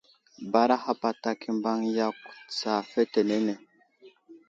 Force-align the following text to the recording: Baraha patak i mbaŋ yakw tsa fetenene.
Baraha 0.51 0.91
patak 1.01 1.39
i 1.49 1.51
mbaŋ 1.57 1.77
yakw 1.95 2.21
tsa 2.53 2.73
fetenene. 2.91 3.53